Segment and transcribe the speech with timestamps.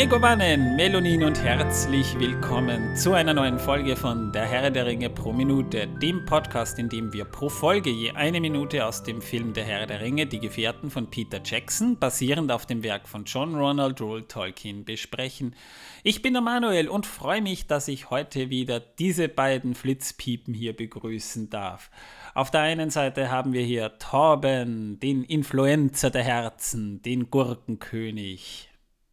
[0.00, 5.30] Megowannen, Melonin und herzlich willkommen zu einer neuen Folge von Der Herr der Ringe pro
[5.30, 9.64] Minute, dem Podcast, in dem wir pro Folge je eine Minute aus dem Film Der
[9.64, 14.00] Herr der Ringe, Die Gefährten von Peter Jackson, basierend auf dem Werk von John Ronald
[14.00, 15.54] Reuel Tolkien, besprechen.
[16.02, 20.74] Ich bin der Manuel und freue mich, dass ich heute wieder diese beiden Flitzpiepen hier
[20.74, 21.90] begrüßen darf.
[22.32, 28.69] Auf der einen Seite haben wir hier Torben, den Influencer der Herzen, den Gurkenkönig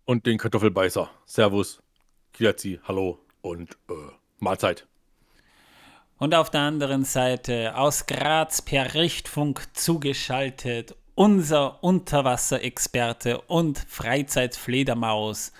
[0.07, 1.11] und den Kartoffelbeißer.
[1.25, 1.83] Servus,
[2.33, 3.93] Grüezi, hallo und äh,
[4.39, 4.87] Mahlzeit.
[6.17, 15.51] Und auf der anderen Seite aus Graz per Richtfunk zugeschaltet unser Unterwasserexperte und Freizeitfledermaus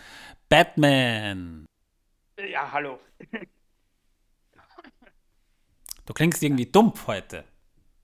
[0.49, 1.65] Batman.
[2.39, 2.99] Ja, hallo.
[6.05, 7.43] Du klingst irgendwie dumpf heute.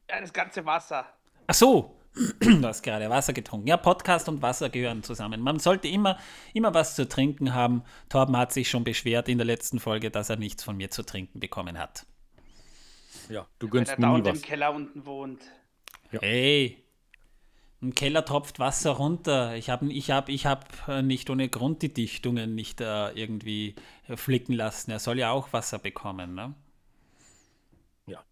[0.10, 1.06] Ja, das ganze Wasser.
[1.48, 1.98] Ach so,
[2.40, 3.68] Du hast gerade Wasser getrunken.
[3.68, 5.42] Ja, Podcast und Wasser gehören zusammen.
[5.42, 6.18] Man sollte immer,
[6.54, 7.84] immer was zu trinken haben.
[8.10, 11.04] Torben hat sich schon beschwert in der letzten Folge, dass er nichts von mir zu
[11.04, 12.06] trinken bekommen hat.
[13.30, 14.38] Ja, du gönnst mir nie was.
[14.38, 15.42] im Keller unten wohnt.
[16.12, 16.22] Ja.
[16.22, 16.78] Hey,
[17.82, 19.56] im Keller tropft Wasser runter.
[19.56, 23.76] Ich habe ich hab, ich hab äh, nicht ohne Grund die Dichtungen nicht äh, irgendwie
[24.16, 24.92] flicken lassen.
[24.92, 26.54] Er soll ja auch Wasser bekommen, ne?
[28.06, 28.24] Ja.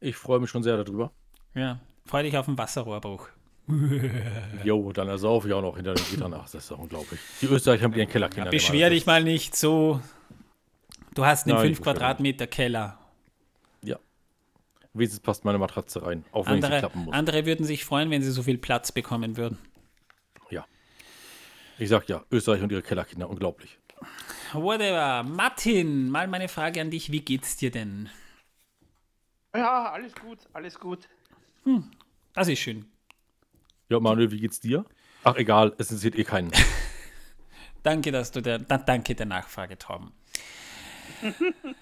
[0.00, 1.12] Ich freue mich schon sehr darüber.
[1.54, 3.28] Ja, Freu dich auf den Wasserrohrbruch.
[4.64, 6.44] Jo, dann ersaufe ich auch noch hinter den Gittern nach.
[6.44, 7.18] Das ist doch unglaublich.
[7.40, 8.46] Die Österreicher haben ihren Kellerkinder.
[8.46, 10.02] Ja, beschwer dich mal nicht so.
[11.14, 12.98] Du hast einen 5 Quadratmeter Keller.
[13.82, 13.98] Ja.
[14.92, 17.14] Wenigstens passt meine Matratze rein, auch wenn andere, ich sie klappen muss.
[17.14, 19.58] Andere würden sich freuen, wenn sie so viel Platz bekommen würden.
[20.50, 20.66] Ja.
[21.78, 23.78] Ich sag ja, Österreich und ihre Kellerkinder, unglaublich.
[24.52, 25.22] Whatever.
[25.22, 27.10] Martin, mal meine Frage an dich.
[27.10, 28.10] Wie geht's dir denn?
[29.54, 31.08] Ja, alles gut, alles gut.
[31.64, 31.90] Hm,
[32.32, 32.86] das ist schön.
[33.88, 34.84] Ja, Manuel, wie geht's dir?
[35.24, 36.50] Ach, egal, es interessiert eh keinen.
[37.82, 40.12] danke, dass du der, da, danke der Nachfrage, Torben.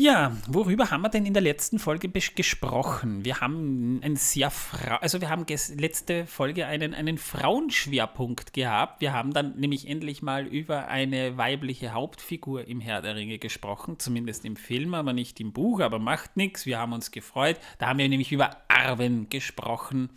[0.00, 3.24] Ja, worüber haben wir denn in der letzten Folge gesprochen?
[3.24, 5.44] Wir haben ein sehr Fra also wir haben
[5.74, 9.00] letzte Folge einen, einen Frauenschwerpunkt gehabt.
[9.00, 13.98] Wir haben dann nämlich endlich mal über eine weibliche Hauptfigur im Herr der Ringe gesprochen,
[13.98, 16.64] zumindest im Film, aber nicht im Buch, aber macht nichts.
[16.64, 17.58] Wir haben uns gefreut.
[17.78, 20.10] Da haben wir nämlich über Arwen gesprochen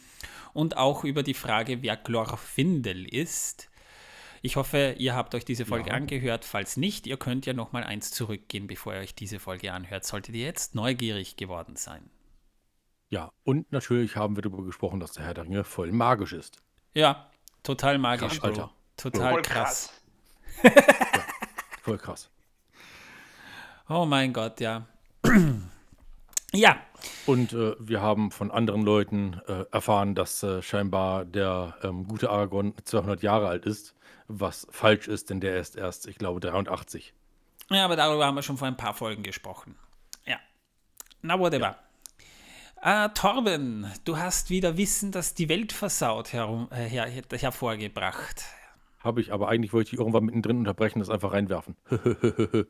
[0.54, 3.71] und auch über die Frage, wer Glorfindel ist.
[4.44, 5.96] Ich hoffe, ihr habt euch diese Folge ja.
[5.96, 6.46] angehört.
[6.46, 10.04] Falls nicht, ihr könnt ja noch mal eins zurückgehen, bevor ihr euch diese Folge anhört.
[10.04, 12.10] Solltet ihr jetzt neugierig geworden sein.
[13.10, 16.58] Ja, und natürlich haben wir darüber gesprochen, dass der Herr der Ringe voll magisch ist.
[16.94, 17.30] Ja,
[17.62, 18.72] total magisch, krass, Alter.
[18.98, 20.02] Total voll krass.
[20.62, 20.74] krass.
[20.76, 21.24] ja,
[21.82, 22.30] voll krass.
[23.90, 24.88] Oh mein Gott, ja.
[26.54, 26.78] Ja.
[27.26, 32.30] Und äh, wir haben von anderen Leuten äh, erfahren, dass äh, scheinbar der ähm, gute
[32.30, 33.96] Aragorn 200 Jahre alt ist
[34.40, 37.14] was falsch ist, denn der ist erst, ich glaube, 83.
[37.70, 39.76] Ja, aber darüber haben wir schon vor ein paar Folgen gesprochen.
[40.26, 40.38] Ja.
[41.22, 41.78] Na, whatever.
[42.84, 43.06] Ja.
[43.06, 48.44] Äh, Torben, du hast wieder Wissen, das die Welt versaut, herum, äh, her, hervorgebracht.
[49.00, 51.76] Habe ich, aber eigentlich wollte ich irgendwann mittendrin unterbrechen, das einfach reinwerfen.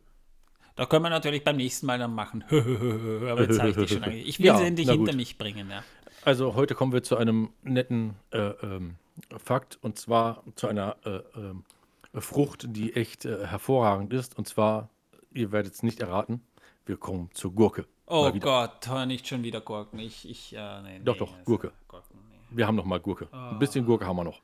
[0.81, 2.43] da können wir natürlich beim nächsten Mal dann machen.
[2.49, 4.11] aber jetzt habe ich dich schon.
[4.11, 5.69] Ich will ja, sie endlich hinter mich bringen.
[5.69, 5.83] Ja.
[6.25, 8.95] Also heute kommen wir zu einem netten äh, ähm,
[9.37, 14.35] Fakt und zwar zu einer äh, äh, Frucht, die echt äh, hervorragend ist.
[14.39, 14.89] Und zwar,
[15.31, 16.41] ihr werdet es nicht erraten,
[16.87, 17.85] wir kommen zur Gurke.
[18.07, 19.99] Oh Gott, nicht schon wieder Gurken.
[19.99, 21.73] Ich, ich, nee, doch, doch, also Gurke.
[21.87, 22.57] Gurken, nee.
[22.57, 23.27] Wir haben noch mal Gurke.
[23.31, 23.35] Oh.
[23.35, 24.41] Ein bisschen Gurke haben wir noch.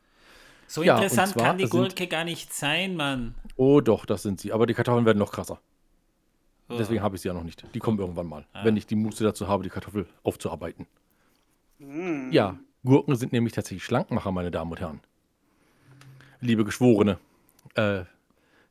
[0.67, 3.33] So ja, interessant kann die Gurke sind, gar nicht sein, Mann.
[3.55, 4.53] Oh doch, das sind sie.
[4.53, 5.59] Aber die Kartoffeln werden noch krasser.
[6.69, 6.77] Oh.
[6.77, 7.63] Deswegen habe ich sie ja noch nicht.
[7.73, 8.65] Die kommen irgendwann mal, ah.
[8.65, 10.85] wenn ich die Muße dazu habe, die Kartoffel aufzuarbeiten.
[11.79, 12.31] Mm.
[12.31, 14.99] Ja, Gurken sind nämlich tatsächlich Schlankmacher, meine Damen und Herren.
[16.41, 17.19] Liebe Geschworene.
[17.75, 18.03] Äh,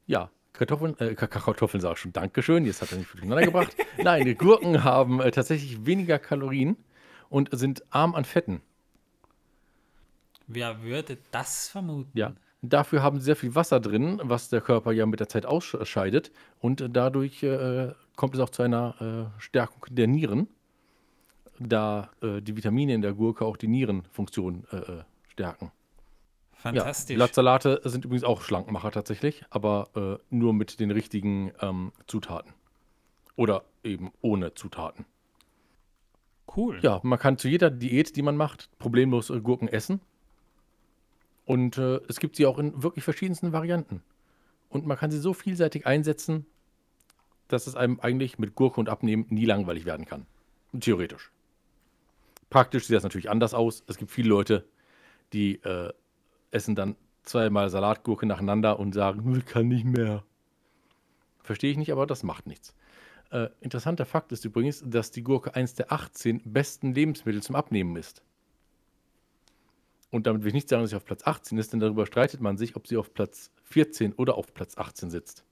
[0.06, 3.76] ja, Kartoffeln, äh, Kartoffeln sag ich schon, Dankeschön, jetzt hat er nicht durcheinander gebracht.
[4.02, 6.76] Nein, die Gurken haben äh, tatsächlich weniger Kalorien
[7.28, 8.62] und sind arm an Fetten.
[10.46, 12.10] Wer würde das vermuten?
[12.14, 12.34] Ja,
[12.68, 16.32] dafür haben sie sehr viel Wasser drin, was der Körper ja mit der Zeit ausscheidet
[16.60, 20.48] und dadurch äh, kommt es auch zu einer äh, Stärkung der Nieren
[21.58, 25.70] da äh, die Vitamine in der Gurke auch die Nierenfunktion äh, äh stärken.
[26.52, 27.14] Fantastisch.
[27.14, 32.54] Ja, Blattsalate sind übrigens auch Schlankmacher tatsächlich, aber äh, nur mit den richtigen ähm, Zutaten.
[33.36, 35.04] Oder eben ohne Zutaten.
[36.56, 36.78] Cool.
[36.80, 40.00] Ja, man kann zu jeder Diät, die man macht, problemlos Gurken essen.
[41.46, 44.02] Und äh, es gibt sie auch in wirklich verschiedensten Varianten.
[44.68, 46.44] Und man kann sie so vielseitig einsetzen,
[47.48, 50.26] dass es einem eigentlich mit Gurke und Abnehmen nie langweilig werden kann.
[50.78, 51.30] Theoretisch.
[52.50, 53.84] Praktisch sieht das natürlich anders aus.
[53.86, 54.66] Es gibt viele Leute,
[55.32, 55.92] die äh,
[56.50, 60.24] essen dann zweimal Salatgurke nacheinander und sagen, kann nicht mehr.
[61.42, 62.74] Verstehe ich nicht, aber das macht nichts.
[63.30, 67.96] Äh, interessanter Fakt ist übrigens, dass die Gurke eins der 18 besten Lebensmittel zum Abnehmen
[67.96, 68.22] ist.
[70.10, 72.40] Und damit will ich nicht sagen, dass sie auf Platz 18 ist, denn darüber streitet
[72.40, 75.44] man sich, ob sie auf Platz 14 oder auf Platz 18 sitzt.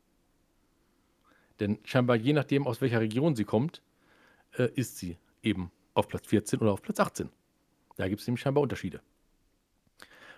[1.61, 3.83] Denn scheinbar je nachdem, aus welcher Region sie kommt,
[4.57, 7.29] äh, ist sie eben auf Platz 14 oder auf Platz 18.
[7.97, 9.01] Da gibt es nämlich scheinbar Unterschiede.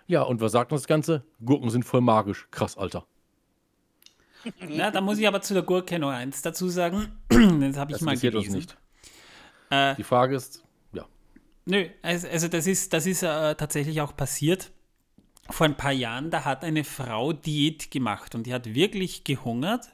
[0.07, 1.23] Ja, und was sagt uns das Ganze?
[1.43, 2.47] Gurken sind voll magisch.
[2.51, 3.05] Krass, Alter.
[4.59, 7.11] Na, da muss ich aber zu der Gurke noch eins dazu sagen.
[7.29, 8.55] das habe ich Das mal interessiert uns gelesen.
[8.55, 8.77] nicht.
[9.69, 10.63] Äh, Die Frage ist,
[11.69, 14.71] Nö, also, das ist, das ist äh, tatsächlich auch passiert.
[15.49, 19.89] Vor ein paar Jahren, da hat eine Frau Diät gemacht und die hat wirklich gehungert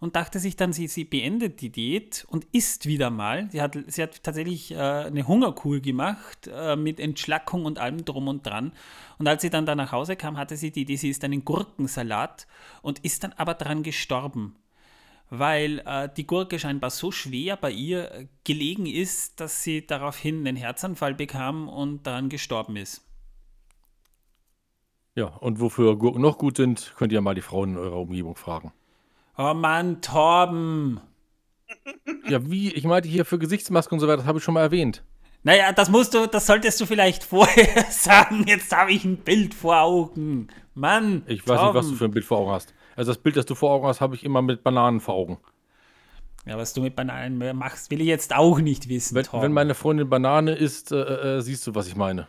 [0.00, 3.48] und dachte sich dann, sie, sie beendet die Diät und isst wieder mal.
[3.50, 8.28] Sie hat, sie hat tatsächlich äh, eine Hungerkur gemacht äh, mit Entschlackung und allem drum
[8.28, 8.72] und dran.
[9.18, 11.46] Und als sie dann da nach Hause kam, hatte sie die Idee, sie isst einen
[11.46, 12.46] Gurkensalat
[12.82, 14.56] und ist dann aber dran gestorben
[15.34, 20.46] weil äh, die Gurke scheinbar so schwer bei ihr äh, gelegen ist, dass sie daraufhin
[20.46, 23.00] einen Herzanfall bekam und daran gestorben ist.
[25.14, 25.24] ja.
[25.26, 28.72] Und wofür Gurken noch gut sind, könnt ihr mal die Frauen in eurer Umgebung fragen.
[29.38, 31.00] Oh Mann, Torben!
[32.28, 32.70] Ja, wie?
[32.74, 35.02] Ich meinte hier für Gesichtsmasken und so weiter, das habe ich schon mal erwähnt.
[35.44, 38.44] Naja, das musst du, das solltest du vielleicht vorher sagen.
[38.46, 40.48] Jetzt habe ich ein Bild vor Augen.
[40.74, 42.74] Mann, Ich weiß nicht, was du für ein Bild vor Augen hast.
[42.96, 45.38] Also das Bild, das du vor Augen hast, habe ich immer mit Bananen vor Augen.
[46.44, 49.74] Ja, was du mit Bananen machst, will ich jetzt auch nicht wissen, Wenn, wenn meine
[49.74, 52.26] Freundin Banane isst, äh, äh, siehst du, was ich meine.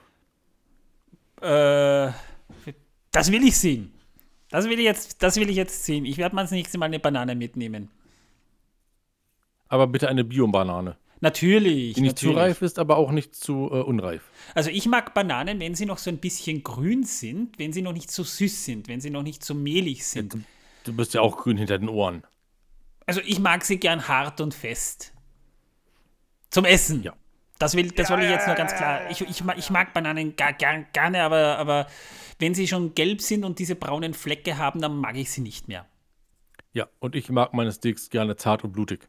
[1.41, 2.11] Äh,
[3.11, 3.91] das will ich sehen.
[4.49, 6.05] Das will ich jetzt, das will ich jetzt sehen.
[6.05, 7.89] Ich werde mal das nächste Mal eine Banane mitnehmen.
[9.67, 10.95] Aber bitte eine Bio-Banane.
[11.19, 11.95] Natürlich.
[11.95, 12.43] Die nicht zu natürlich.
[12.43, 14.29] reif ist, aber auch nicht zu äh, unreif.
[14.53, 17.93] Also ich mag Bananen, wenn sie noch so ein bisschen grün sind, wenn sie noch
[17.93, 20.35] nicht so süß sind, wenn sie noch nicht so mehlig sind.
[20.83, 22.23] Du bist ja auch grün hinter den Ohren.
[23.05, 25.13] Also ich mag sie gern hart und fest.
[26.49, 27.03] Zum Essen.
[27.03, 27.13] Ja.
[27.59, 29.09] Das will, das wollte ich jetzt nur ganz klar.
[29.09, 31.87] Ich, ich, mag- ich mag Bananen gar, gar, gerne, aber, aber
[32.39, 35.67] wenn sie schon gelb sind und diese braunen Flecke haben, dann mag ich sie nicht
[35.67, 35.85] mehr.
[36.73, 39.07] Ja, und ich mag meine Steaks gerne zart und blutig.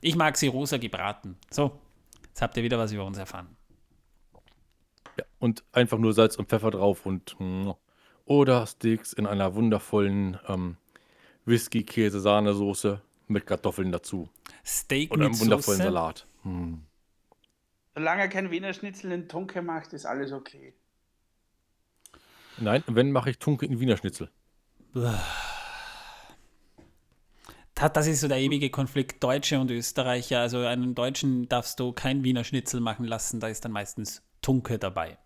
[0.00, 1.36] Ich mag sie rosa gebraten.
[1.50, 1.78] So,
[2.26, 3.56] jetzt habt ihr wieder was über uns erfahren.
[5.18, 7.70] Ja, und einfach nur Salz und Pfeffer drauf und mm,
[8.24, 10.76] oder Steaks in einer wundervollen ähm,
[11.48, 14.28] Whisky-Käse-Sahnesoße mit Kartoffeln dazu.
[14.64, 15.88] Steak Oder mit einem wundervollen Soße.
[15.92, 16.26] Salat.
[16.44, 16.74] Mm.
[17.94, 20.74] Solange er kein Wiener Schnitzel in Tunke macht, ist alles okay.
[22.58, 24.30] Nein, wenn mache ich Tunke in Wiener Schnitzel.
[27.74, 30.40] Da- Das ist so der ewige Konflikt Deutsche und Österreicher.
[30.40, 34.78] Also einen Deutschen darfst du kein Wiener Schnitzel machen lassen, da ist dann meistens Tunke
[34.78, 35.18] dabei.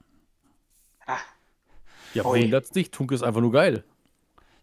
[2.15, 2.43] Ja, Ui.
[2.43, 2.91] wundert's dich.
[2.91, 3.85] Tunke ist einfach nur geil.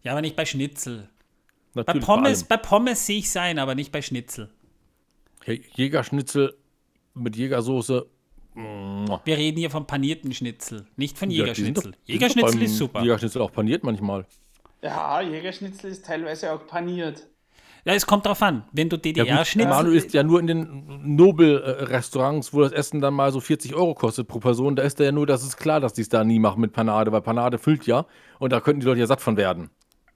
[0.04, 1.10] Ja, aber nicht bei Schnitzel.
[1.74, 4.50] Bei Natürlich Pommes, bei bei Pommes sehe ich sein, aber nicht bei Schnitzel.
[5.44, 6.56] Hey, Jägerschnitzel
[7.14, 8.06] mit Jägersoße.
[8.56, 9.22] mua.
[9.24, 11.92] Wir reden hier vom panierten Schnitzel, nicht von Ja, Jägerschnitzel.
[11.92, 13.02] doch Jägerschnitzel ist super.
[13.02, 14.26] Jägerschnitzel auch paniert manchmal.
[14.82, 17.28] Ja, Jägerschnitzel ist teilweise auch paniert.
[17.86, 18.64] Ja, es kommt drauf an.
[18.74, 19.70] Wenn du Ja, DDR-Schnitzel.
[19.70, 23.94] Manu isst ja nur in den Nobel-Restaurants, wo das Essen dann mal so 40 Euro
[23.94, 24.76] kostet pro Person.
[24.76, 26.74] Da ist er ja nur, das ist klar, dass die es da nie machen mit
[26.74, 28.06] Panade, weil Panade füllt ja.
[28.38, 29.70] Und da könnten die Leute ja satt von werden.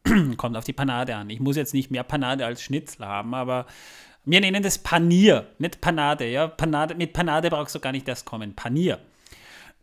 [0.38, 1.30] kommt auf die Panade an.
[1.30, 3.66] Ich muss jetzt nicht mehr Panade als Schnitzel haben, aber
[4.26, 6.26] wir nennen das Panier, nicht Panade.
[6.28, 6.48] Ja?
[6.48, 8.56] Panade mit Panade brauchst du gar nicht erst kommen.
[8.56, 9.00] Panier.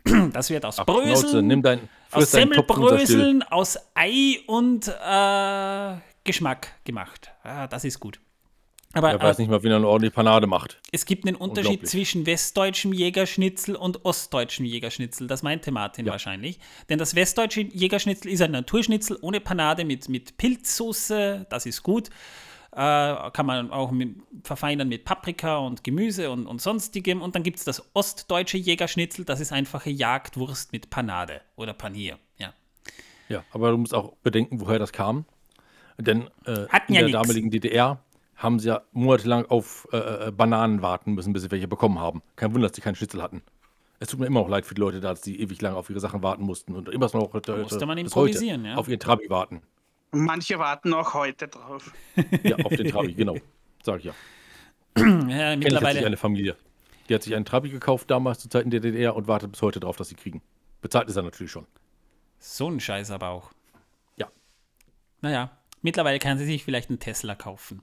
[0.32, 2.30] Das wird aus Ach, Bröseln, nimm dein, aus.
[2.30, 7.30] Semmelbröseln, aus Ei und äh, Geschmack gemacht.
[7.42, 8.18] Ah, das ist gut.
[8.92, 10.80] Aber Er weiß nicht mal, wie er eine ordentliche Panade macht.
[10.90, 15.28] es gibt einen Unterschied zwischen westdeutschem Jägerschnitzel und ostdeutschem Jägerschnitzel.
[15.28, 16.58] Das meinte Martin wahrscheinlich.
[16.88, 21.46] Denn das westdeutsche Jägerschnitzel ist ein Naturschnitzel ohne Panade mit, mit Pilzsoße.
[21.50, 22.08] Das ist gut.
[22.72, 22.76] Äh,
[23.32, 27.22] kann man auch mit, verfeinern mit Paprika und Gemüse und, und sonstigem.
[27.22, 29.24] Und dann gibt es das ostdeutsche Jägerschnitzel.
[29.24, 32.18] Das ist einfache Jagdwurst mit Panade oder Panier.
[32.38, 32.52] Ja.
[33.28, 35.24] Ja, aber du musst auch bedenken, woher das kam.
[35.98, 37.12] Denn äh, Hatten in ja der nix.
[37.12, 38.02] damaligen DDR
[38.40, 42.22] haben sie ja monatelang auf äh, äh, Bananen warten müssen, bis sie welche bekommen haben.
[42.36, 43.42] Kein Wunder, dass die keinen Schnitzel hatten.
[43.98, 45.90] Es tut mir immer noch leid für die Leute da, dass die ewig lang auf
[45.90, 48.76] ihre Sachen warten mussten und immer noch äh, musste man heute improvisieren, ja.
[48.76, 49.60] auf ihren Trabi warten.
[50.10, 51.92] Manche warten auch heute drauf.
[52.42, 53.36] Ja, auf den Trabi, genau.
[53.82, 54.12] Sag ich ja.
[54.96, 56.06] ja hat sich mittlerweile.
[56.06, 56.56] eine Familie.
[57.08, 59.80] Die hat sich einen Trabi gekauft damals zu Zeiten der DDR und wartet bis heute
[59.80, 60.40] darauf, dass sie kriegen.
[60.80, 61.66] Bezahlt ist er natürlich schon.
[62.38, 63.50] So ein Scheiß aber auch.
[64.16, 64.30] Ja.
[65.20, 65.50] Naja,
[65.82, 67.82] mittlerweile kann sie sich vielleicht einen Tesla kaufen.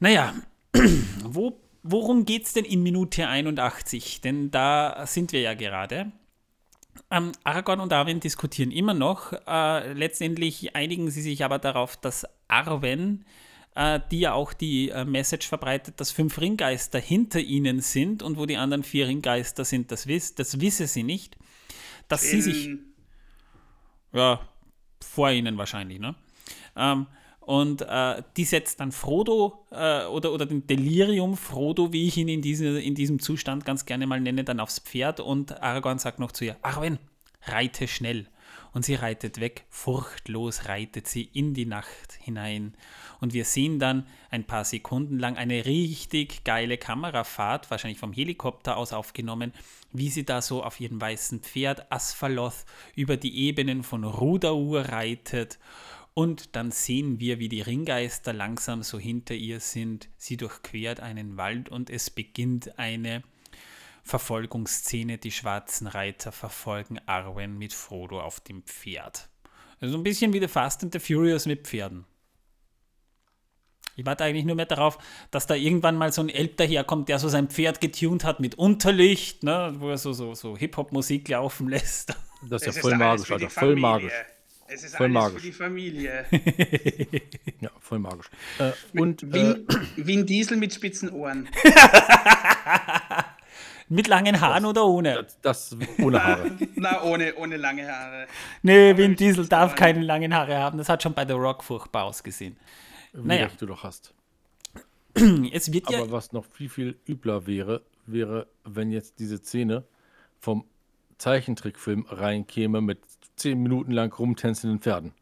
[0.00, 0.34] Naja,
[1.24, 4.20] wo, worum geht es denn in Minute 81?
[4.20, 6.12] Denn da sind wir ja gerade.
[7.10, 9.32] Ähm, Aragorn und Arwen diskutieren immer noch.
[9.46, 13.24] Äh, letztendlich einigen sie sich aber darauf, dass Arwen,
[13.74, 18.36] äh, die ja auch die äh, Message verbreitet, dass fünf Ringgeister hinter ihnen sind und
[18.36, 21.36] wo die anderen vier Ringgeister sind, das, wiss, das wisse sie nicht.
[22.08, 22.70] Dass sie sich.
[24.14, 24.40] Ja,
[25.00, 26.14] vor ihnen wahrscheinlich, ne?
[26.74, 27.06] Ähm,
[27.48, 32.28] und äh, die setzt dann Frodo äh, oder, oder den Delirium Frodo, wie ich ihn
[32.28, 36.18] in, diese, in diesem Zustand ganz gerne mal nenne, dann aufs Pferd und Aragorn sagt
[36.18, 36.98] noch zu ihr, Arwen,
[37.44, 38.26] reite schnell.
[38.74, 42.74] Und sie reitet weg, furchtlos reitet sie in die Nacht hinein.
[43.18, 48.76] Und wir sehen dann ein paar Sekunden lang eine richtig geile Kamerafahrt, wahrscheinlich vom Helikopter
[48.76, 49.54] aus aufgenommen,
[49.90, 55.58] wie sie da so auf ihrem weißen Pferd Asphalloth über die Ebenen von Rudaur reitet
[56.18, 60.08] und dann sehen wir, wie die Ringgeister langsam so hinter ihr sind.
[60.16, 63.22] Sie durchquert einen Wald und es beginnt eine
[64.02, 65.18] Verfolgungsszene.
[65.18, 69.28] Die schwarzen Reiter verfolgen Arwen mit Frodo auf dem Pferd.
[69.78, 72.04] Also ein bisschen wie The Fast and the Furious mit Pferden.
[73.94, 74.98] Ich warte eigentlich nur mehr darauf,
[75.30, 78.56] dass da irgendwann mal so ein Elb daherkommt, der so sein Pferd getuned hat mit
[78.56, 82.16] Unterlicht, ne, wo er so, so, so Hip-Hop-Musik laufen lässt.
[82.42, 84.12] Das ist ja voll magisch, Alter, voll magisch.
[84.70, 85.40] Es ist Voll alles magisch.
[85.42, 86.24] für die Familie.
[87.60, 88.30] Ja, voll magisch.
[88.60, 88.70] Äh,
[89.00, 91.48] und äh, Vin, Vin Diesel mit spitzen Ohren.
[93.90, 95.14] Mit langen Haaren oder ohne?
[95.14, 96.50] das, das ohne Haare.
[96.74, 98.26] Na, ohne, ohne lange Haare.
[98.62, 100.76] Nee, Vin Diesel darf keine langen Haare haben.
[100.76, 102.56] Das hat schon bei The Rock furchtbar ausgesehen.
[103.14, 103.48] Wie Naja.
[103.58, 104.12] du doch hast.
[105.52, 109.84] Es wird ja Aber was noch viel, viel übler wäre, wäre, wenn jetzt diese Szene
[110.38, 110.64] vom
[111.16, 113.00] Zeichentrickfilm reinkäme mit
[113.38, 115.12] zehn Minuten lang rumtänzelnden Pferden.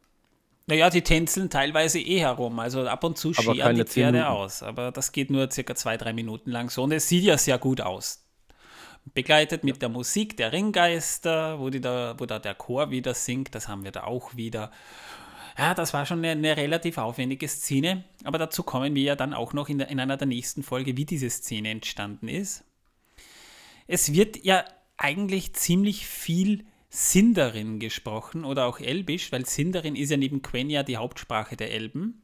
[0.69, 2.59] Naja, die tänzeln teilweise eh herum.
[2.59, 4.63] Also ab und zu keine die Pferde aus.
[4.65, 6.83] Aber das geht nur circa zwei, drei Minuten lang so.
[6.83, 8.25] Und es sieht ja sehr gut aus.
[9.15, 13.55] Begleitet mit der Musik der Ringgeister, wo, die da, wo da der Chor wieder singt.
[13.55, 14.73] Das haben wir da auch wieder.
[15.57, 18.03] Ja, das war schon eine, eine relativ aufwendige Szene.
[18.25, 20.97] Aber dazu kommen wir ja dann auch noch in, der, in einer der nächsten Folge,
[20.97, 22.65] wie diese Szene entstanden ist.
[23.87, 24.65] Es wird ja
[24.97, 30.97] eigentlich ziemlich viel Sindarin gesprochen oder auch Elbisch, weil Sindarin ist ja neben Quenya die
[30.97, 32.23] Hauptsprache der Elben.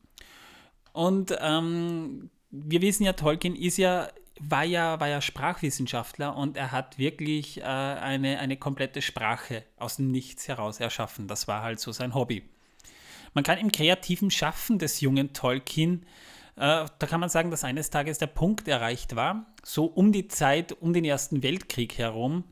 [0.94, 4.08] Und ähm, wir wissen ja, Tolkien ist ja,
[4.40, 9.96] war ja, war ja Sprachwissenschaftler und er hat wirklich äh, eine, eine komplette Sprache aus
[9.96, 11.28] dem Nichts heraus erschaffen.
[11.28, 12.42] Das war halt so sein Hobby.
[13.34, 16.06] Man kann im kreativen Schaffen des jungen Tolkien,
[16.56, 20.28] äh, da kann man sagen, dass eines Tages der Punkt erreicht war, so um die
[20.28, 22.44] Zeit, um den Ersten Weltkrieg herum,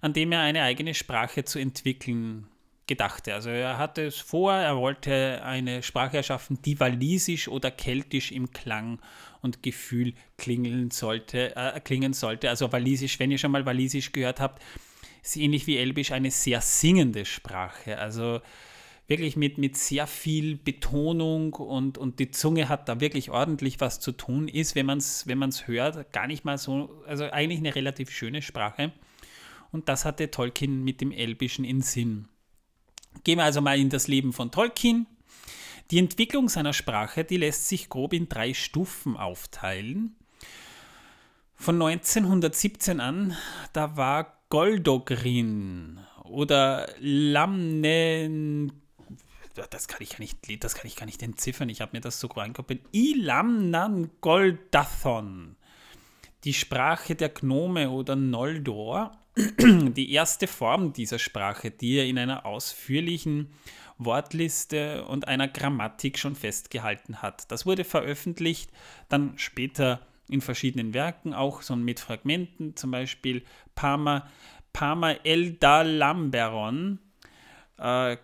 [0.00, 2.46] an dem er eine eigene Sprache zu entwickeln
[2.88, 3.34] gedachte.
[3.34, 8.50] Also er hatte es vor, er wollte eine Sprache erschaffen, die walisisch oder keltisch im
[8.50, 8.98] Klang
[9.42, 12.48] und Gefühl klingeln sollte, äh, klingen sollte.
[12.48, 14.62] Also walisisch, wenn ihr schon mal walisisch gehört habt,
[15.22, 17.98] ist ähnlich wie Elbisch eine sehr singende Sprache.
[17.98, 18.40] Also
[19.06, 24.00] wirklich mit, mit sehr viel Betonung und, und die Zunge hat da wirklich ordentlich was
[24.00, 27.58] zu tun, ist, wenn man es wenn man's hört, gar nicht mal so, also eigentlich
[27.58, 28.92] eine relativ schöne Sprache.
[29.70, 32.28] Und das hatte Tolkien mit dem Elbischen in Sinn.
[33.24, 35.06] Gehen wir also mal in das Leben von Tolkien.
[35.90, 40.16] Die Entwicklung seiner Sprache, die lässt sich grob in drei Stufen aufteilen.
[41.54, 43.36] Von 1917 an,
[43.72, 48.72] da war Goldogrin oder Lamnen
[49.70, 51.68] das kann ich gar nicht, das kann ich gar nicht entziffern.
[51.68, 52.82] Ich habe mir das so reinkopiert.
[52.92, 55.56] Ilamnan Goldathon.
[56.44, 59.18] Die Sprache der Gnome oder Noldor.
[59.58, 63.50] Die erste Form dieser Sprache, die er in einer ausführlichen
[63.98, 67.50] Wortliste und einer Grammatik schon festgehalten hat.
[67.50, 68.70] Das wurde veröffentlicht,
[69.08, 73.42] dann später in verschiedenen Werken, auch so mit Fragmenten, zum Beispiel
[73.74, 74.28] Parma,
[74.72, 76.98] Parma Eldalamberon.
[77.78, 78.16] Äh,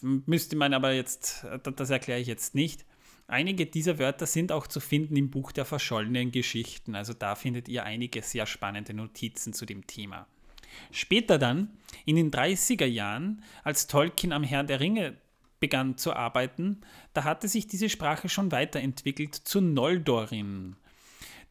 [0.00, 2.84] müsste man aber jetzt, das erkläre ich jetzt nicht.
[3.30, 7.68] Einige dieser Wörter sind auch zu finden im Buch der verschollenen Geschichten, also da findet
[7.68, 10.26] ihr einige sehr spannende Notizen zu dem Thema.
[10.90, 11.70] Später dann,
[12.04, 15.16] in den 30er Jahren, als Tolkien am Herrn der Ringe
[15.60, 16.80] begann zu arbeiten,
[17.12, 20.74] da hatte sich diese Sprache schon weiterentwickelt zu Noldorin.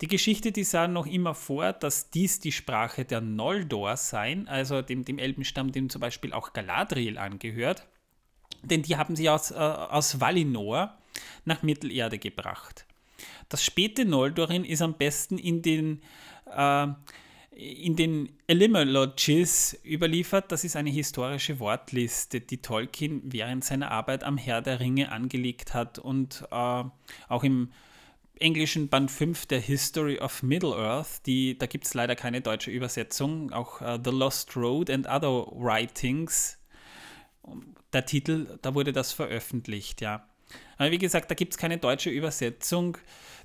[0.01, 4.81] Die Geschichte, die sah noch immer vor, dass dies die Sprache der Noldor seien, also
[4.81, 7.87] dem, dem Elbenstamm, dem zum Beispiel auch Galadriel angehört
[8.63, 10.97] denn die haben sie aus, äh, aus Valinor
[11.45, 12.85] nach Mittelerde gebracht.
[13.49, 16.01] Das späte Noldorin ist am besten in den,
[16.55, 16.87] äh,
[17.51, 20.51] in den Etymologies überliefert.
[20.51, 25.73] Das ist eine historische Wortliste, die Tolkien während seiner Arbeit am Herr der Ringe angelegt
[25.73, 26.83] hat und äh,
[27.27, 27.69] auch im
[28.39, 31.21] englischen Band 5 der History of Middle-earth.
[31.25, 33.51] Da gibt es leider keine deutsche Übersetzung.
[33.51, 36.57] Auch uh, The Lost Road and Other Writings.
[37.93, 40.28] Der Titel, da wurde das veröffentlicht, ja.
[40.77, 42.97] Aber wie gesagt, da gibt es keine deutsche Übersetzung.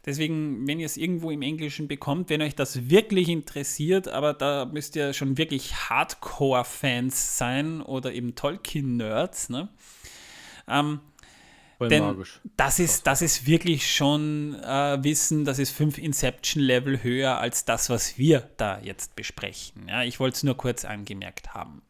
[0.06, 4.66] Deswegen, wenn ihr es irgendwo im Englischen bekommt, wenn euch das wirklich interessiert, aber da
[4.66, 9.68] müsst ihr schon wirklich Hardcore-Fans sein oder eben Tolkien-Nerds, ne?
[10.68, 11.00] Ähm,
[11.80, 12.40] denn magisch.
[12.56, 17.90] Das ist, das ist wirklich schon äh, Wissen, das ist fünf Inception-Level höher als das,
[17.90, 19.88] was wir da jetzt besprechen.
[19.88, 21.82] Ja, ich wollte es nur kurz angemerkt haben.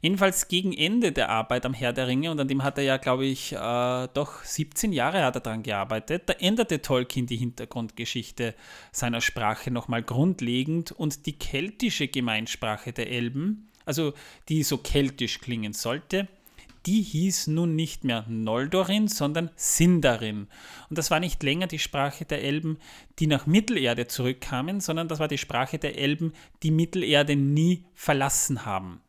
[0.00, 2.96] Jedenfalls gegen Ende der Arbeit am Herr der Ringe, und an dem hat er ja,
[2.96, 8.54] glaube ich, äh, doch 17 Jahre hat er daran gearbeitet, da änderte Tolkien die Hintergrundgeschichte
[8.92, 14.12] seiner Sprache nochmal grundlegend und die keltische Gemeinsprache der Elben, also
[14.48, 16.28] die so keltisch klingen sollte,
[16.86, 20.46] die hieß nun nicht mehr Noldorin, sondern Sindarin.
[20.88, 22.78] Und das war nicht länger die Sprache der Elben,
[23.18, 28.64] die nach Mittelerde zurückkamen, sondern das war die Sprache der Elben, die Mittelerde nie verlassen
[28.64, 29.00] haben.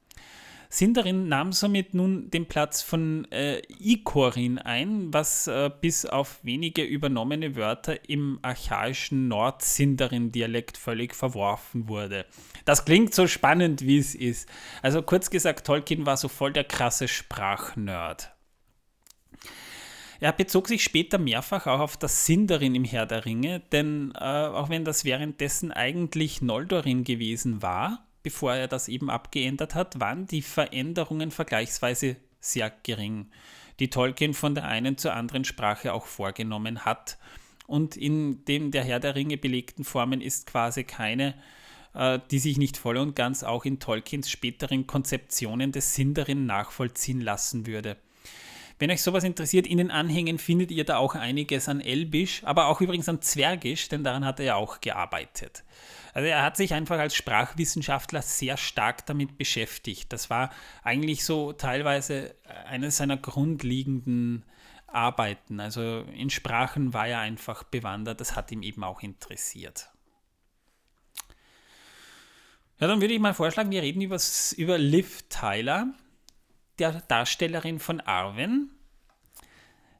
[0.71, 6.83] Sindarin nahm somit nun den Platz von äh, Ikorin ein, was äh, bis auf wenige
[6.83, 12.27] übernommene Wörter im archaischen Nord-Sindarin-Dialekt völlig verworfen wurde.
[12.65, 14.47] Das klingt so spannend, wie es ist.
[14.83, 18.31] Also kurz gesagt, Tolkien war so voll der krasse Sprachnerd.
[20.19, 24.23] Er bezog sich später mehrfach auch auf das Sindarin im Herr der Ringe, denn äh,
[24.23, 30.27] auch wenn das währenddessen eigentlich Noldorin gewesen war, bevor er das eben abgeändert hat, waren
[30.27, 33.31] die Veränderungen vergleichsweise sehr gering,
[33.79, 37.17] die Tolkien von der einen zur anderen Sprache auch vorgenommen hat.
[37.65, 41.33] Und in den der Herr der Ringe belegten Formen ist quasi keine,
[41.95, 47.21] äh, die sich nicht voll und ganz auch in Tolkiens späteren Konzeptionen des Sindarin nachvollziehen
[47.21, 47.97] lassen würde.
[48.79, 52.67] Wenn euch sowas interessiert, in den Anhängen findet ihr da auch einiges an Elbisch, aber
[52.67, 55.65] auch übrigens an Zwergisch, denn daran hat er ja auch gearbeitet.
[56.13, 60.11] Also er hat sich einfach als Sprachwissenschaftler sehr stark damit beschäftigt.
[60.13, 60.49] Das war
[60.81, 64.45] eigentlich so teilweise eines seiner grundlegenden
[64.87, 65.59] Arbeiten.
[65.59, 69.89] Also in Sprachen war er einfach bewandert, das hat ihm eben auch interessiert.
[72.79, 75.93] Ja, dann würde ich mal vorschlagen, wir reden übers, über Liv Tyler,
[76.79, 78.71] der Darstellerin von Arwen.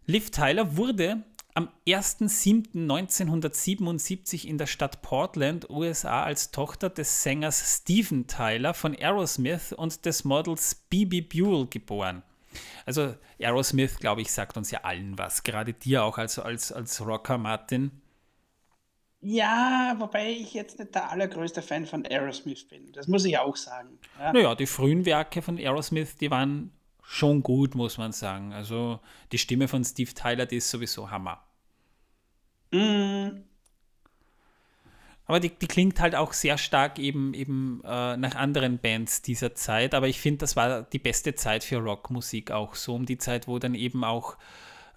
[0.05, 8.27] Liv Tyler wurde am 1.7.1977 in der Stadt Portland, USA, als Tochter des Sängers Steven
[8.27, 12.23] Tyler von Aerosmith und des Models Bibi Buell geboren.
[12.85, 17.05] Also Aerosmith, glaube ich, sagt uns ja allen was, gerade dir auch als, als, als
[17.05, 17.91] Rocker, Martin.
[19.21, 22.91] Ja, wobei ich jetzt nicht der allergrößte Fan von Aerosmith bin.
[22.93, 23.99] Das muss ich auch sagen.
[24.17, 24.31] Ja.
[24.31, 26.71] Naja, die frühen Werke von Aerosmith, die waren
[27.03, 28.53] schon gut, muss man sagen.
[28.53, 28.99] Also
[29.31, 31.43] die Stimme von Steve Tyler, die ist sowieso Hammer.
[32.71, 33.41] Mm.
[35.25, 39.53] Aber die, die, klingt halt auch sehr stark eben, eben äh, nach anderen Bands dieser
[39.53, 39.93] Zeit.
[39.93, 42.73] Aber ich finde, das war die beste Zeit für Rockmusik auch.
[42.75, 44.37] So um die Zeit, wo dann eben auch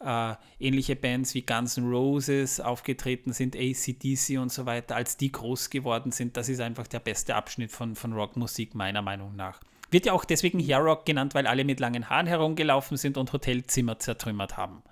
[0.04, 5.32] äh, ähnliche Bands wie Guns N' Roses aufgetreten sind, ACDC und so weiter, als die
[5.32, 6.36] groß geworden sind.
[6.36, 9.60] Das ist einfach der beste Abschnitt von, von Rockmusik, meiner Meinung nach.
[9.90, 13.32] Wird ja auch deswegen Hair Rock genannt, weil alle mit langen Haaren herumgelaufen sind und
[13.32, 14.82] Hotelzimmer zertrümmert haben.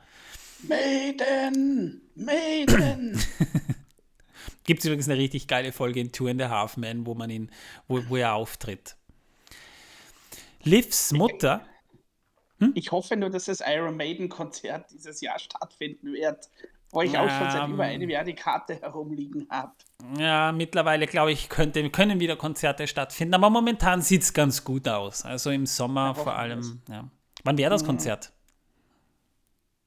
[0.68, 2.02] Maiden!
[2.14, 3.18] Maiden!
[4.64, 7.30] Gibt es übrigens eine richtig geile Folge in Two and a Half Men, wo man
[7.30, 7.50] ihn,
[7.88, 8.96] wo, wo er auftritt.
[10.62, 11.66] Livs Mutter.
[12.60, 12.72] Hm?
[12.74, 16.48] Ich hoffe nur, dass das Iron Maiden-Konzert dieses Jahr stattfinden wird,
[16.90, 19.72] wo ich ja, auch schon seit über einem Jahr die Karte herumliegen habe.
[20.18, 24.88] Ja, mittlerweile glaube ich, könnte, können wieder Konzerte stattfinden, aber momentan sieht es ganz gut
[24.88, 25.24] aus.
[25.24, 26.82] Also im Sommer vor allem.
[26.88, 27.08] Ja.
[27.44, 27.86] Wann wäre das mhm.
[27.86, 28.32] Konzert?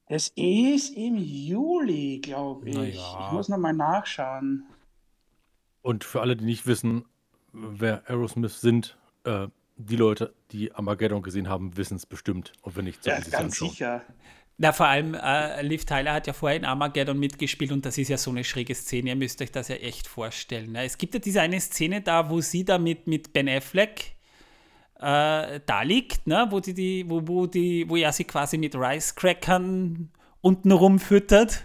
[0.06, 2.96] Es ist im Juli, glaube ich.
[2.96, 3.26] Ja.
[3.26, 4.66] Ich muss nochmal nachschauen.
[5.82, 7.04] Und für alle, die nicht wissen,
[7.52, 12.52] wer Aerosmith sind, äh, die Leute, die Armageddon gesehen haben, wissen es bestimmt.
[12.62, 13.70] Und wenn nicht, so ja, ganz anschauen.
[13.70, 14.02] sicher.
[14.56, 18.08] Na, vor allem, äh, Liv Tyler hat ja vorher in Armageddon mitgespielt und das ist
[18.08, 19.10] ja so eine schräge Szene.
[19.10, 20.72] Ihr müsst euch das ja echt vorstellen.
[20.72, 20.84] Ne?
[20.84, 24.14] Es gibt ja diese eine Szene da, wo sie da mit, mit Ben Affleck
[25.00, 26.46] äh, da liegt, ne?
[26.50, 30.10] wo, die, die, wo, wo, die, wo er sie quasi mit Rice Crackern
[30.40, 31.64] unten rumfüttert.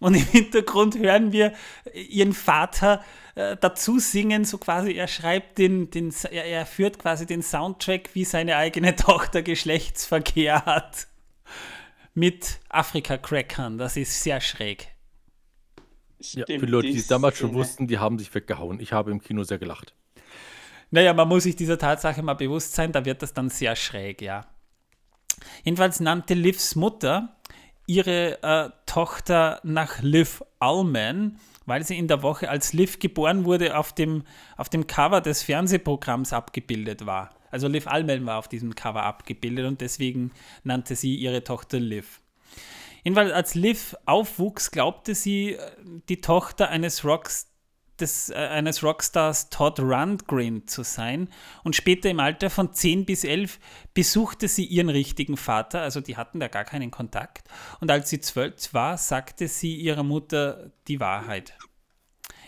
[0.00, 1.52] Und im Hintergrund hören wir
[1.92, 3.02] ihren Vater
[3.34, 8.10] äh, dazu singen, so quasi, er schreibt den, den er, er führt quasi den Soundtrack,
[8.14, 11.08] wie seine eigene Tochter Geschlechtsverkehr hat.
[12.16, 13.76] Mit Afrika-Crackern.
[13.76, 14.88] Das ist sehr schräg.
[16.20, 18.78] Ja, für Leute, die es damals schon wussten, die haben sich weggehauen.
[18.80, 19.94] Ich habe im Kino sehr gelacht.
[20.90, 24.22] Naja, man muss sich dieser Tatsache mal bewusst sein, da wird das dann sehr schräg,
[24.22, 24.46] ja.
[25.64, 27.36] Jedenfalls nannte Livs Mutter
[27.86, 33.76] ihre äh, Tochter nach Liv Allman, weil sie in der Woche, als Liv geboren wurde,
[33.76, 34.24] auf dem,
[34.56, 37.30] auf dem Cover des Fernsehprogramms abgebildet war.
[37.50, 40.32] Also Liv Allman war auf diesem Cover abgebildet und deswegen
[40.64, 42.20] nannte sie ihre Tochter Liv.
[43.04, 45.70] Jedenfalls, als Liv aufwuchs, glaubte sie, äh,
[46.08, 47.53] die Tochter eines Rocks
[48.00, 51.28] des, äh, eines Rockstars Todd Rundgren zu sein.
[51.62, 53.58] Und später im Alter von 10 bis 11
[53.94, 57.48] besuchte sie ihren richtigen Vater, also die hatten da gar keinen Kontakt.
[57.80, 61.54] Und als sie 12 war, sagte sie ihrer Mutter die Wahrheit.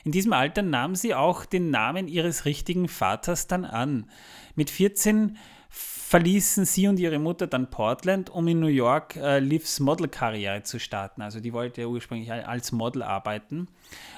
[0.05, 4.09] In diesem Alter nahm sie auch den Namen ihres richtigen Vaters dann an.
[4.55, 5.37] Mit 14
[5.69, 10.79] verließen sie und ihre Mutter dann Portland, um in New York äh, Livs Modelkarriere zu
[10.79, 11.21] starten.
[11.21, 13.69] Also die wollte ja ursprünglich als Model arbeiten.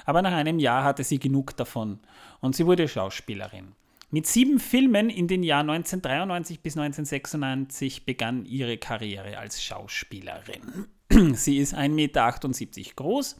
[0.05, 1.99] Aber nach einem Jahr hatte sie genug davon
[2.41, 3.73] und sie wurde Schauspielerin.
[4.11, 10.87] Mit sieben Filmen in den Jahren 1993 bis 1996 begann ihre Karriere als Schauspielerin.
[11.35, 13.39] Sie ist 1,78 Meter groß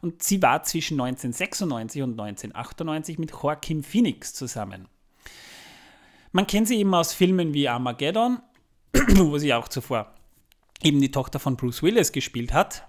[0.00, 4.88] und sie war zwischen 1996 und 1998 mit Joaquin Phoenix zusammen.
[6.32, 8.40] Man kennt sie eben aus Filmen wie Armageddon,
[8.92, 10.14] wo sie auch zuvor
[10.82, 12.86] eben die Tochter von Bruce Willis gespielt hat.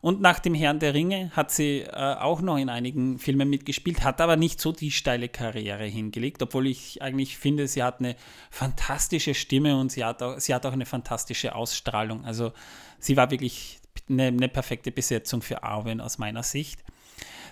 [0.00, 4.04] Und nach dem Herrn der Ringe hat sie äh, auch noch in einigen Filmen mitgespielt,
[4.04, 8.14] hat aber nicht so die steile Karriere hingelegt, obwohl ich eigentlich finde, sie hat eine
[8.50, 12.26] fantastische Stimme und sie hat auch, sie hat auch eine fantastische Ausstrahlung.
[12.26, 12.52] Also
[12.98, 13.80] sie war wirklich
[14.10, 16.84] eine, eine perfekte Besetzung für Arwen aus meiner Sicht.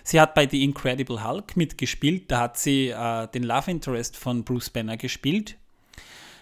[0.03, 2.29] Sie hat bei The Incredible Hulk mitgespielt.
[2.29, 5.57] Da hat sie äh, den Love Interest von Bruce Banner gespielt.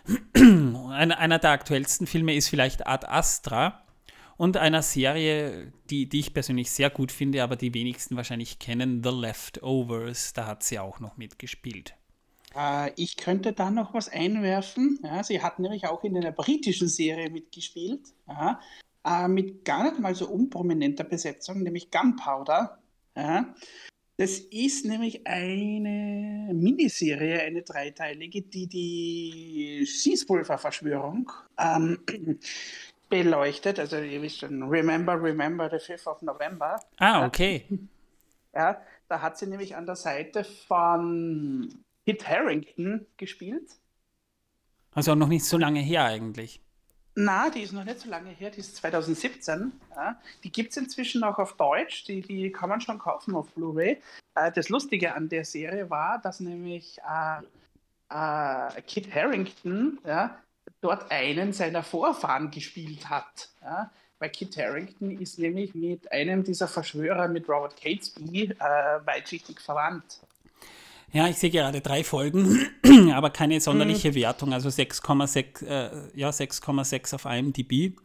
[0.36, 3.84] einer, der aktuellsten Filme ist vielleicht Ad Astra
[4.38, 9.04] und einer Serie, die, die ich persönlich sehr gut finde, aber die wenigsten wahrscheinlich kennen,
[9.04, 10.34] The Leftovers.
[10.34, 11.94] Da hat sie auch noch mitgespielt.
[12.56, 15.00] Äh, ich könnte da noch was einwerfen.
[15.04, 18.02] Ja, sie hat nämlich auch in einer britischen Serie mitgespielt.
[18.28, 18.60] Ja,
[19.06, 22.81] äh, mit gar nicht mal so unprominenter Besetzung, nämlich Gunpowder.
[23.16, 23.54] Ja.
[24.18, 32.00] Das ist nämlich eine Miniserie, eine dreiteilige, die die Schießpulververschwörung ähm,
[33.10, 33.80] beleuchtet.
[33.80, 36.80] Also ihr wisst schon, Remember, Remember the 5th of November.
[36.98, 37.66] Ah, okay.
[38.54, 41.74] Ja, da hat sie nämlich an der Seite von
[42.06, 43.80] Kit Harrington gespielt.
[44.94, 46.62] Also noch nicht so lange her eigentlich.
[47.16, 49.74] Na, die ist noch nicht so lange her, die ist 2017.
[49.96, 50.20] Ja.
[50.44, 54.02] Die gibt es inzwischen auch auf Deutsch, die, die kann man schon kaufen auf Blu-ray.
[54.36, 57.42] Äh, das Lustige an der Serie war, dass nämlich äh,
[58.10, 60.38] äh, Kit Harrington ja,
[60.80, 63.50] dort einen seiner Vorfahren gespielt hat.
[63.62, 63.92] Ja.
[64.20, 70.22] Weil Kit Harrington ist nämlich mit einem dieser Verschwörer, mit Robert Catesby, äh, weitschichtig verwandt.
[71.14, 72.68] Ja, ich sehe gerade drei Folgen,
[73.14, 74.16] aber keine sonderliche mhm.
[74.16, 77.98] Wertung, also 6,6 äh, ja, 6,6 auf IMDb,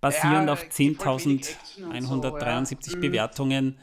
[0.00, 2.96] basierend ja, auf 10.173 so, ja.
[2.96, 3.00] Mhm.
[3.00, 3.78] Bewertungen.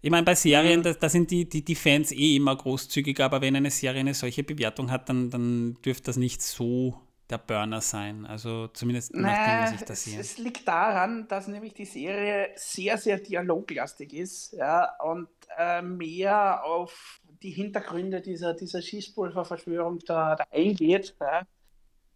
[0.00, 0.84] Ich meine, bei Serien, mhm.
[0.84, 4.14] da, da, sind die, die, die Fans eh immer großzügig, aber wenn eine Serie eine
[4.14, 8.26] solche Bewertung hat, dann, dann dürfte das nicht so der Burner sein.
[8.26, 10.20] Also zumindest naja, nachdem, was ich das sehe.
[10.20, 15.82] Es, es liegt daran, dass nämlich die Serie sehr, sehr dialoglastig ist ja, und äh,
[15.82, 21.14] mehr auf die Hintergründe dieser, dieser Schießpulververschwörung da, da eingeht.
[21.20, 21.46] Ja.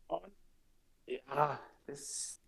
[0.08, 0.32] Und
[1.06, 2.40] ja, das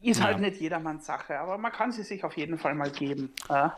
[0.00, 0.24] ist ja.
[0.24, 3.32] halt nicht jedermanns Sache, aber man kann sie sich auf jeden Fall mal geben.
[3.48, 3.76] Ja.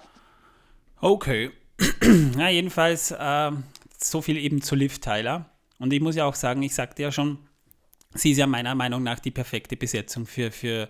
[1.01, 1.51] Okay.
[2.39, 3.51] ja, jedenfalls äh,
[3.99, 5.51] so viel eben zu Liv Tyler.
[5.79, 7.39] Und ich muss ja auch sagen, ich sagte ja schon,
[8.15, 10.89] sie ist ja meiner Meinung nach die perfekte Besetzung für, für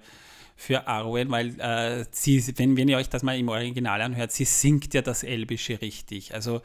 [0.57, 4.45] für Arwen, weil äh, sie, wenn, wenn ihr euch das mal im Original anhört, sie
[4.45, 6.35] singt ja das Elbische richtig.
[6.35, 6.63] Also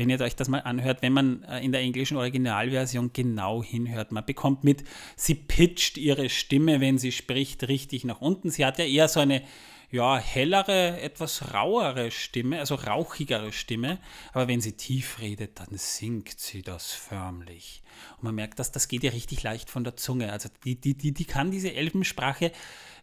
[0.00, 4.12] wenn ihr euch das mal anhört, wenn man äh, in der englischen Originalversion genau hinhört,
[4.12, 4.82] man bekommt mit,
[5.14, 8.48] sie pitcht ihre Stimme, wenn sie spricht, richtig nach unten.
[8.48, 9.42] Sie hat ja eher so eine
[9.90, 13.98] ja, hellere, etwas rauere Stimme, also rauchigere Stimme.
[14.32, 17.82] Aber wenn sie tief redet, dann singt sie das förmlich.
[18.16, 20.32] Und man merkt, dass das geht ja richtig leicht von der Zunge.
[20.32, 22.52] Also die, die, die, die kann diese Elbensprache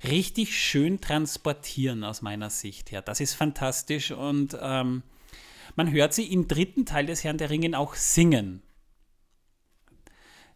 [0.03, 3.03] richtig schön transportieren aus meiner Sicht her.
[3.03, 5.03] Das ist fantastisch und ähm,
[5.77, 8.61] man hört sie im dritten Teil des Herrn der Ringen auch singen.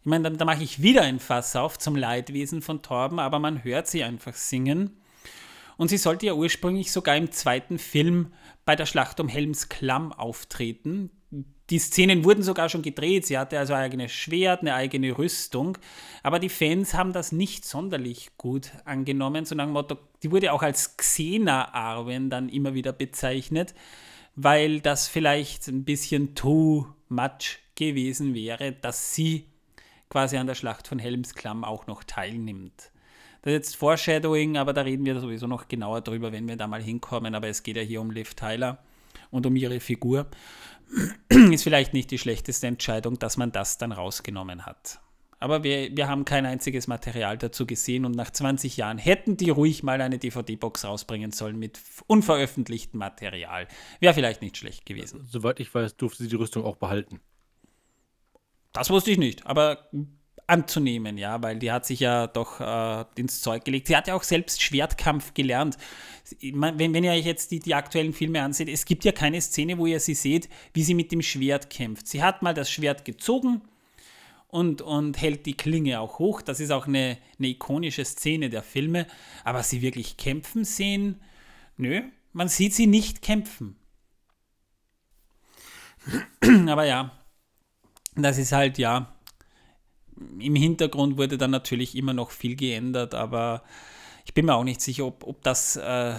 [0.00, 3.38] Ich meine, da, da mache ich wieder ein Fass auf zum Leidwesen von Torben, aber
[3.38, 5.00] man hört sie einfach singen.
[5.78, 8.34] Und sie sollte ja ursprünglich sogar im zweiten Film
[8.66, 11.10] bei der Schlacht um Helms Klamm auftreten
[11.72, 13.26] die Szenen wurden sogar schon gedreht.
[13.26, 15.78] Sie hatte also ein eigenes Schwert, eine eigene Rüstung.
[16.22, 20.98] Aber die Fans haben das nicht sonderlich gut angenommen, sondern Motto, die wurde auch als
[20.98, 23.74] Xena Arwen dann immer wieder bezeichnet,
[24.34, 29.46] weil das vielleicht ein bisschen too much gewesen wäre, dass sie
[30.08, 32.92] quasi an der Schlacht von Helmsklamm auch noch teilnimmt.
[33.42, 36.66] Das ist jetzt Foreshadowing, aber da reden wir sowieso noch genauer drüber, wenn wir da
[36.66, 37.34] mal hinkommen.
[37.34, 38.78] Aber es geht ja hier um Liv Tyler
[39.30, 40.28] und um ihre Figur.
[41.28, 45.00] Ist vielleicht nicht die schlechteste Entscheidung, dass man das dann rausgenommen hat.
[45.42, 49.50] Aber wir, wir haben kein einziges Material dazu gesehen und nach 20 Jahren hätten die
[49.50, 53.66] ruhig mal eine DVD-Box rausbringen sollen mit unveröffentlichtem Material.
[53.98, 55.26] Wäre vielleicht nicht schlecht gewesen.
[55.28, 57.18] Soweit ich weiß, durfte sie die Rüstung auch behalten.
[58.72, 59.90] Das wusste ich nicht, aber
[60.46, 63.88] anzunehmen, ja, weil die hat sich ja doch äh, ins Zeug gelegt.
[63.88, 65.76] Sie hat ja auch selbst Schwertkampf gelernt.
[66.40, 69.76] Wenn, wenn ihr euch jetzt die, die aktuellen Filme ansieht, es gibt ja keine Szene,
[69.76, 72.06] wo ihr sie seht, wie sie mit dem Schwert kämpft.
[72.06, 73.62] Sie hat mal das Schwert gezogen
[74.52, 76.42] und, und hält die Klinge auch hoch.
[76.42, 79.06] Das ist auch eine, eine ikonische Szene der Filme.
[79.44, 81.22] Aber sie wirklich kämpfen sehen,
[81.78, 82.02] nö,
[82.34, 83.76] man sieht sie nicht kämpfen.
[86.68, 87.18] Aber ja,
[88.14, 89.16] das ist halt, ja,
[90.38, 93.64] im Hintergrund wurde dann natürlich immer noch viel geändert, aber
[94.26, 96.14] ich bin mir auch nicht sicher, ob, ob das äh,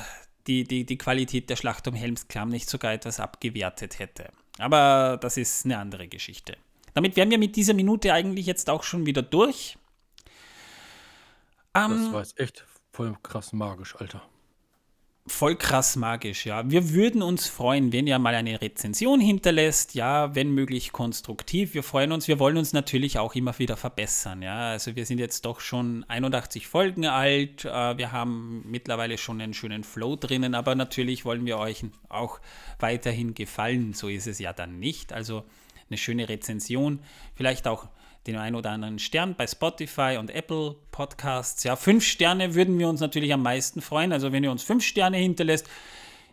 [0.47, 4.31] die, die, die Qualität der Schlacht um Helmsklamm nicht sogar etwas abgewertet hätte.
[4.57, 6.57] Aber das ist eine andere Geschichte.
[6.93, 9.77] Damit wären wir mit dieser Minute eigentlich jetzt auch schon wieder durch.
[11.75, 14.21] Ähm, das war jetzt echt voll krass magisch, Alter.
[15.25, 16.69] Voll krass magisch, ja.
[16.69, 21.73] Wir würden uns freuen, wenn ihr mal eine Rezension hinterlässt, ja, wenn möglich konstruktiv.
[21.73, 24.71] Wir freuen uns, wir wollen uns natürlich auch immer wieder verbessern, ja.
[24.71, 29.53] Also wir sind jetzt doch schon 81 Folgen alt, äh, wir haben mittlerweile schon einen
[29.53, 32.41] schönen Flow drinnen, aber natürlich wollen wir euch auch
[32.79, 35.13] weiterhin gefallen, so ist es ja dann nicht.
[35.13, 35.45] Also
[35.93, 36.99] eine schöne Rezension,
[37.35, 37.87] vielleicht auch
[38.25, 41.63] den einen oder anderen Stern bei Spotify und Apple Podcasts.
[41.63, 44.11] Ja, fünf Sterne würden wir uns natürlich am meisten freuen.
[44.11, 45.69] Also wenn ihr uns fünf Sterne hinterlässt,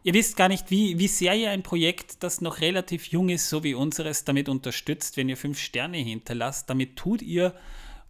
[0.02, 3.48] ihr wisst gar nicht, wie, wie sehr ihr ein Projekt, das noch relativ jung ist,
[3.48, 6.70] so wie unseres, damit unterstützt, wenn ihr fünf Sterne hinterlasst.
[6.70, 7.54] Damit tut ihr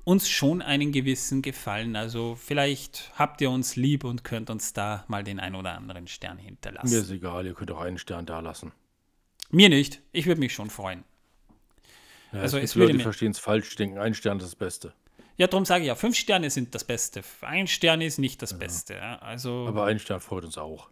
[0.04, 1.96] uns schon einen gewissen Gefallen.
[1.96, 6.06] Also vielleicht habt ihr uns lieb und könnt uns da mal den ein oder anderen
[6.06, 6.90] Stern hinterlassen.
[6.90, 8.72] Mir ist egal, ihr könnt auch einen Stern da lassen.
[9.50, 10.00] Mir nicht.
[10.12, 11.04] Ich würde mich schon freuen.
[12.32, 14.92] Ja, also es Leute, die verstehen es falsch, denken, ein Stern ist das Beste.
[15.36, 17.22] Ja, darum sage ich ja, fünf Sterne sind das Beste.
[17.40, 18.56] Ein Stern ist nicht das ja.
[18.58, 19.22] Beste.
[19.22, 20.90] Also Aber ein Stern freut uns auch.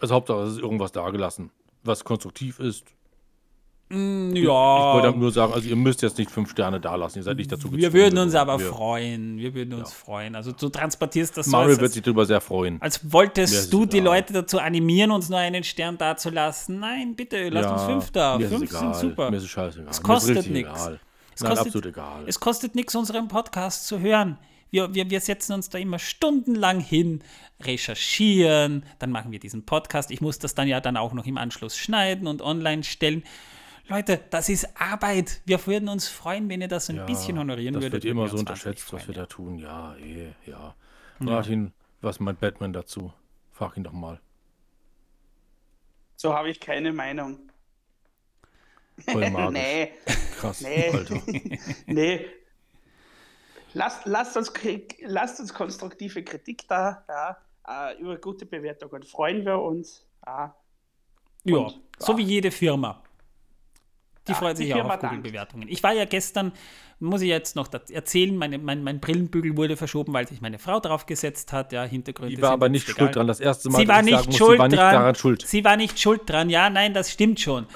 [0.00, 1.50] Also Hauptsache, es ist irgendwas dagelassen,
[1.82, 2.84] was konstruktiv ist.
[3.90, 4.42] Mm, ja.
[4.42, 7.50] Ich wollte nur sagen, also ihr müsst jetzt nicht fünf Sterne dalassen, ihr seid nicht
[7.50, 7.80] dazu gezwungen.
[7.80, 9.96] Wir würden uns aber wir, freuen, wir würden uns ja.
[9.96, 10.34] freuen.
[10.34, 12.80] Also du transportierst das Mario so, wird sich darüber sehr freuen.
[12.82, 16.80] Als wolltest du die Leute dazu animieren, uns nur einen Stern dazulassen.
[16.80, 18.38] Nein, bitte, lasst ja, uns fünf da.
[18.38, 19.30] Fünf sind super.
[19.30, 19.88] Mir ist es scheißegal.
[19.90, 20.90] Es kostet nichts.
[21.34, 22.24] Es Nein, kostet, absolut egal.
[22.26, 24.38] Es kostet nichts, unseren Podcast zu hören.
[24.70, 27.22] Wir, wir, wir setzen uns da immer stundenlang hin,
[27.62, 30.10] recherchieren, dann machen wir diesen Podcast.
[30.10, 33.22] Ich muss das dann ja dann auch noch im Anschluss schneiden und online stellen.
[33.88, 35.40] Leute, das ist Arbeit.
[35.46, 38.00] Wir würden uns freuen, wenn ihr das ein ja, bisschen honorieren das würdet.
[38.00, 39.58] Das wird immer so unterschätzt, was wir da tun.
[39.58, 40.74] Ja, eh, ja.
[41.18, 41.72] Martin,
[42.02, 43.12] was meint Batman dazu?
[43.50, 44.20] Frag ihn doch mal.
[46.16, 47.38] So habe ich keine Meinung.
[48.98, 49.52] Voll magisch.
[49.52, 49.92] nee.
[50.38, 50.90] Krass, nee.
[50.90, 51.22] Alter.
[51.86, 52.26] nee.
[53.72, 54.52] Lasst, lasst, uns,
[55.00, 57.04] lasst uns konstruktive Kritik da.
[57.08, 57.38] Ja.
[57.66, 60.06] Uh, über gute Bewertungen freuen wir uns.
[60.24, 60.54] Ja,
[61.44, 63.02] ja so wie jede Firma.
[64.28, 65.68] Die freut sich auch auf Google-Bewertungen.
[65.68, 66.52] Ich war ja gestern,
[67.00, 70.80] muss ich jetzt noch erzählen, meine, mein, mein Brillenbügel wurde verschoben, weil sich meine Frau
[70.80, 71.72] drauf gesetzt hat.
[71.72, 72.36] Ja, Hintergründe.
[72.36, 73.26] Die war aber nicht schuld dran.
[73.26, 75.46] Das erste Mal, sie war nicht schuld muss, sie war nicht daran schuld.
[75.46, 76.50] Sie war nicht schuld dran.
[76.50, 77.66] Ja, nein, das stimmt schon.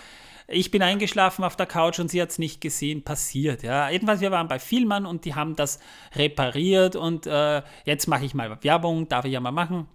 [0.49, 3.05] Ich bin eingeschlafen auf der Couch und sie hat es nicht gesehen.
[3.05, 3.89] Passiert, ja.
[3.89, 5.79] Jedenfalls, wir waren bei Vielmann und die haben das
[6.15, 9.89] repariert und äh, jetzt mache ich mal Werbung, darf ich ja mal machen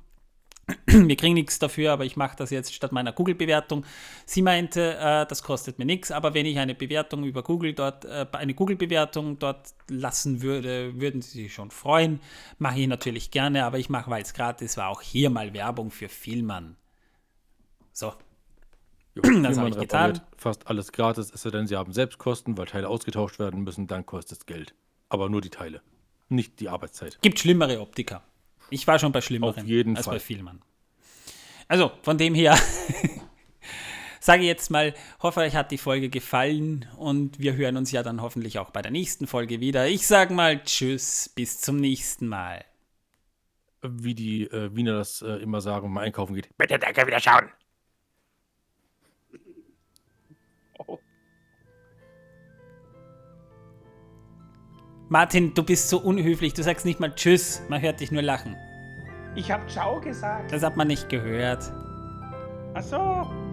[0.85, 3.85] wir kriegen nichts dafür, aber ich mache das jetzt statt meiner Google-Bewertung.
[4.25, 8.03] Sie meinte, äh, das kostet mir nichts, aber wenn ich eine Bewertung über Google dort,
[8.03, 12.19] äh, eine Google-Bewertung dort lassen würde, würden Sie sich schon freuen.
[12.57, 15.89] Mache ich natürlich gerne, aber ich mache, weil es gratis war, auch hier mal Werbung
[15.89, 16.75] für Vielmann.
[17.93, 18.13] So.
[19.15, 20.19] Jo, das habe ich getan.
[20.35, 24.05] Fast alles gratis, es sei denn, Sie haben Selbstkosten, weil Teile ausgetauscht werden müssen, dann
[24.05, 24.75] kostet es Geld.
[25.07, 25.81] Aber nur die Teile,
[26.27, 27.19] nicht die Arbeitszeit.
[27.21, 28.21] Gibt schlimmere Optiker.
[28.69, 30.15] Ich war schon bei schlimmeren Auf jeden als Fall.
[30.15, 30.61] bei Vielmann.
[31.67, 32.57] Also, von dem her
[34.19, 38.03] sage ich jetzt mal, hoffe, euch hat die Folge gefallen und wir hören uns ja
[38.03, 39.87] dann hoffentlich auch bei der nächsten Folge wieder.
[39.87, 42.63] Ich sage mal Tschüss, bis zum nächsten Mal.
[43.81, 46.49] Wie die äh, Wiener das äh, immer sagen, wenn man einkaufen geht.
[46.57, 47.49] Bitte danke, wieder schauen.
[55.09, 56.53] Martin, du bist so unhöflich.
[56.53, 57.61] Du sagst nicht mal Tschüss.
[57.69, 58.57] Man hört dich nur lachen.
[59.35, 60.51] Ich hab Ciao gesagt.
[60.51, 61.71] Das hat man nicht gehört.
[62.73, 63.46] Ach so.